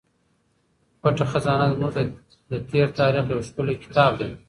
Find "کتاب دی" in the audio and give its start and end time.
3.83-4.31